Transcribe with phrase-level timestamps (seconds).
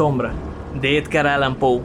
[0.00, 0.32] sombra,
[0.80, 1.82] de Edgar Allan Poe.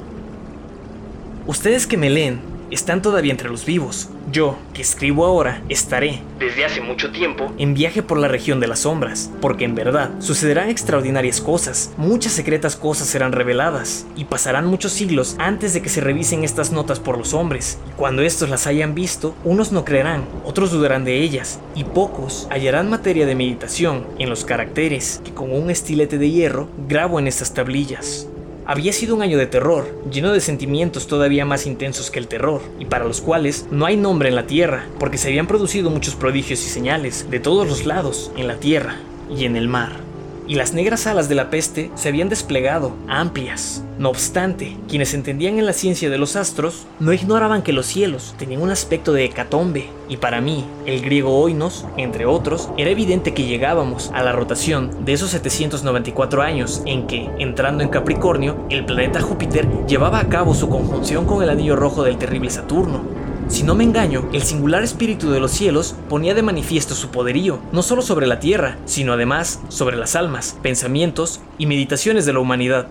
[1.47, 2.39] Ustedes que me leen
[2.71, 4.09] están todavía entre los vivos.
[4.31, 8.68] Yo, que escribo ahora, estaré, desde hace mucho tiempo, en viaje por la región de
[8.68, 14.66] las sombras, porque en verdad sucederán extraordinarias cosas, muchas secretas cosas serán reveladas, y pasarán
[14.66, 18.49] muchos siglos antes de que se revisen estas notas por los hombres, y cuando estos
[18.49, 23.35] las hayan visto, unos no creerán, otros dudarán de ellas, y pocos hallarán materia de
[23.35, 28.27] meditación en los caracteres que con un estilete de hierro grabo en estas tablillas.
[28.68, 32.62] Había sido un año de terror, lleno de sentimientos todavía más intensos que el terror,
[32.80, 36.16] y para los cuales no hay nombre en la Tierra, porque se habían producido muchos
[36.16, 38.96] prodigios y señales de todos los lados, en la Tierra
[39.30, 40.05] y en el mar
[40.48, 43.84] y las negras alas de la peste se habían desplegado, amplias.
[43.98, 48.35] No obstante, quienes entendían en la ciencia de los astros no ignoraban que los cielos
[48.38, 53.34] tenían un aspecto de hecatombe, y para mí, el griego oinos, entre otros, era evidente
[53.34, 58.85] que llegábamos a la rotación de esos 794 años en que, entrando en Capricornio, el
[58.85, 63.15] planeta Júpiter llevaba a cabo su conjunción con el anillo rojo del terrible Saturno,
[63.48, 67.59] si no me engaño, el singular espíritu de los cielos ponía de manifiesto su poderío,
[67.72, 72.40] no solo sobre la tierra, sino además sobre las almas, pensamientos y meditaciones de la
[72.40, 72.88] humanidad.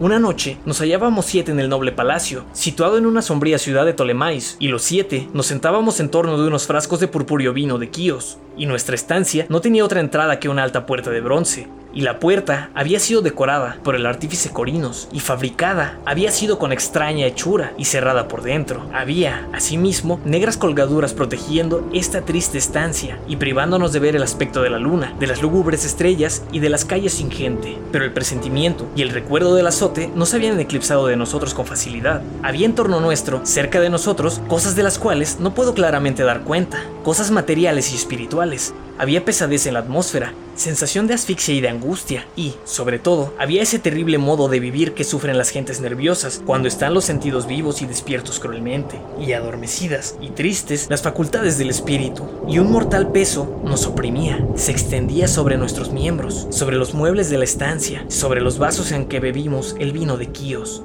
[0.00, 3.94] Una noche nos hallábamos siete en el noble palacio, situado en una sombría ciudad de
[3.94, 7.90] Ptolemais, y los siete nos sentábamos en torno de unos frascos de purpúreo vino de
[7.90, 12.00] Quíos, y nuestra estancia no tenía otra entrada que una alta puerta de bronce, y
[12.00, 17.26] la puerta había sido decorada por el artífice Corinos y fabricada había sido con extraña
[17.26, 18.84] hechura y cerrada por dentro.
[18.92, 24.70] Había, asimismo, negras colgaduras protegiendo esta triste estancia y privándonos de ver el aspecto de
[24.70, 27.78] la luna, de las lúgubres estrellas y de las calles sin gente.
[27.92, 29.66] Pero el presentimiento y el recuerdo del
[30.14, 32.22] no se habían eclipsado de nosotros con facilidad.
[32.42, 36.42] Había en torno nuestro, cerca de nosotros, cosas de las cuales no puedo claramente dar
[36.42, 41.68] cuenta, cosas materiales y espirituales, había pesadez en la atmósfera, sensación de asfixia y de
[41.68, 46.42] angustia, y, sobre todo, había ese terrible modo de vivir que sufren las gentes nerviosas
[46.44, 51.70] cuando están los sentidos vivos y despiertos cruelmente, y adormecidas y tristes las facultades del
[51.70, 57.30] espíritu, y un mortal peso nos oprimía, se extendía sobre nuestros miembros, sobre los muebles
[57.30, 60.82] de la estancia, sobre los vasos en que bebimos el vino de Quíos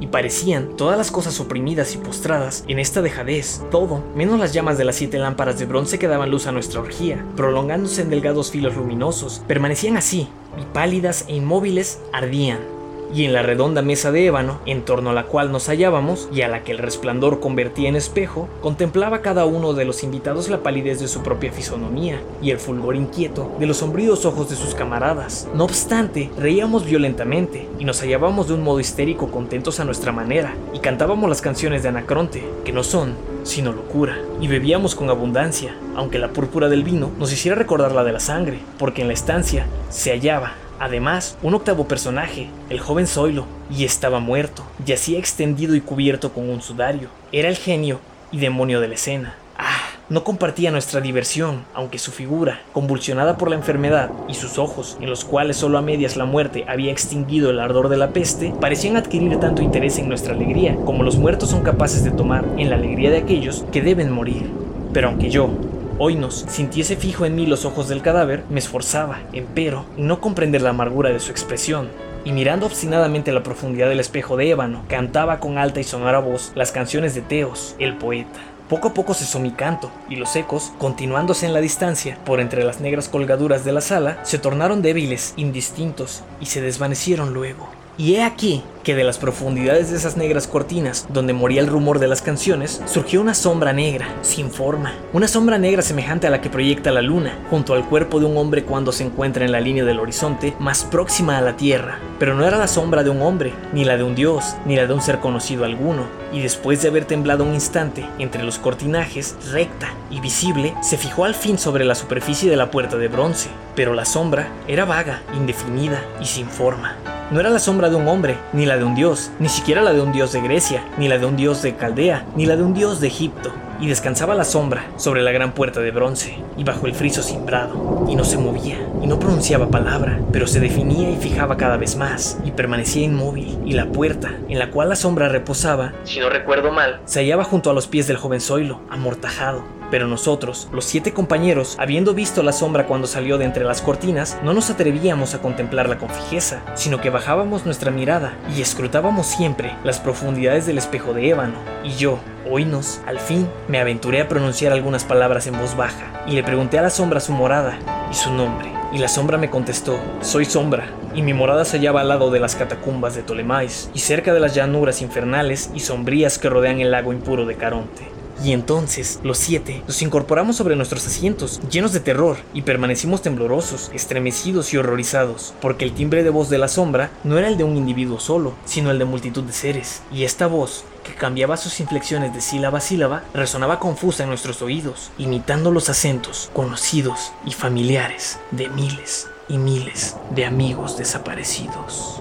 [0.00, 4.78] y parecían todas las cosas oprimidas y postradas en esta dejadez, todo, menos las llamas
[4.78, 8.50] de las siete lámparas de bronce que daban luz a nuestra orgía, prolongándose en delgados
[8.50, 10.28] filos luminosos, permanecían así,
[10.60, 12.75] y pálidas e inmóviles ardían
[13.14, 16.42] y en la redonda mesa de ébano, en torno a la cual nos hallábamos y
[16.42, 20.62] a la que el resplandor convertía en espejo, contemplaba cada uno de los invitados la
[20.62, 24.74] palidez de su propia fisonomía y el fulgor inquieto de los sombríos ojos de sus
[24.74, 25.48] camaradas.
[25.54, 30.54] No obstante, reíamos violentamente y nos hallábamos de un modo histérico contentos a nuestra manera
[30.72, 33.14] y cantábamos las canciones de Anacronte, que no son
[33.46, 38.02] sino locura, y bebíamos con abundancia, aunque la púrpura del vino nos hiciera recordar la
[38.02, 43.06] de la sangre, porque en la estancia se hallaba Además, un octavo personaje, el joven
[43.06, 47.08] Zoilo, y estaba muerto, yacía extendido y cubierto con un sudario.
[47.32, 48.00] Era el genio
[48.30, 49.34] y demonio de la escena.
[49.58, 54.98] Ah, no compartía nuestra diversión, aunque su figura, convulsionada por la enfermedad, y sus ojos,
[55.00, 58.52] en los cuales solo a medias la muerte había extinguido el ardor de la peste,
[58.60, 62.68] parecían adquirir tanto interés en nuestra alegría como los muertos son capaces de tomar en
[62.68, 64.50] la alegría de aquellos que deben morir.
[64.92, 65.50] Pero aunque yo,
[65.98, 70.70] nos sintiese fijo en mí los ojos del cadáver, me esforzaba, empero, no comprender la
[70.70, 71.88] amargura de su expresión.
[72.24, 76.52] Y mirando obstinadamente la profundidad del espejo de ébano, cantaba con alta y sonora voz
[76.54, 78.40] las canciones de Teos, el poeta.
[78.68, 82.64] Poco a poco cesó mi canto, y los ecos, continuándose en la distancia, por entre
[82.64, 87.68] las negras colgaduras de la sala, se tornaron débiles, indistintos, y se desvanecieron luego.
[87.98, 91.98] Y he aquí que de las profundidades de esas negras cortinas, donde moría el rumor
[91.98, 94.92] de las canciones, surgió una sombra negra, sin forma.
[95.12, 98.36] Una sombra negra semejante a la que proyecta la luna, junto al cuerpo de un
[98.36, 101.98] hombre cuando se encuentra en la línea del horizonte más próxima a la Tierra.
[102.18, 104.86] Pero no era la sombra de un hombre, ni la de un dios, ni la
[104.86, 106.04] de un ser conocido alguno.
[106.32, 111.24] Y después de haber temblado un instante entre los cortinajes, recta y visible, se fijó
[111.24, 113.48] al fin sobre la superficie de la puerta de bronce.
[113.74, 117.15] Pero la sombra era vaga, indefinida y sin forma.
[117.28, 119.92] No era la sombra de un hombre, ni la de un dios, ni siquiera la
[119.92, 122.62] de un dios de Grecia, ni la de un dios de Caldea, ni la de
[122.62, 123.52] un dios de Egipto.
[123.80, 128.06] Y descansaba la sombra sobre la gran puerta de bronce, y bajo el friso cimbrado,
[128.08, 131.96] y no se movía, y no pronunciaba palabra, pero se definía y fijaba cada vez
[131.96, 136.30] más, y permanecía inmóvil, y la puerta, en la cual la sombra reposaba, si no
[136.30, 140.84] recuerdo mal, se hallaba junto a los pies del joven Zoilo, amortajado, pero nosotros, los
[140.84, 145.34] siete compañeros, habiendo visto la sombra cuando salió de entre las cortinas, no nos atrevíamos
[145.34, 150.78] a contemplarla con fijeza, sino que bajábamos nuestra mirada y escrutábamos siempre las profundidades del
[150.78, 151.54] espejo de ébano.
[151.84, 152.18] Y yo,
[152.50, 156.78] oínos, al fin, me aventuré a pronunciar algunas palabras en voz baja, y le pregunté
[156.78, 157.78] a la sombra su morada
[158.10, 158.72] y su nombre.
[158.92, 162.40] Y la sombra me contestó, soy sombra, y mi morada se hallaba al lado de
[162.40, 166.90] las catacumbas de Tolemais y cerca de las llanuras infernales y sombrías que rodean el
[166.90, 168.16] lago impuro de Caronte.
[168.44, 173.90] Y entonces, los siete, nos incorporamos sobre nuestros asientos, llenos de terror, y permanecimos temblorosos,
[173.94, 177.64] estremecidos y horrorizados, porque el timbre de voz de la sombra no era el de
[177.64, 181.80] un individuo solo, sino el de multitud de seres, y esta voz, que cambiaba sus
[181.80, 187.52] inflexiones de sílaba a sílaba, resonaba confusa en nuestros oídos, imitando los acentos conocidos y
[187.52, 192.20] familiares de miles y miles de amigos desaparecidos.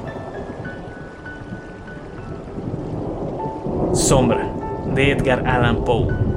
[3.94, 4.55] Sombra
[4.94, 6.35] de Edgar Allan Poe.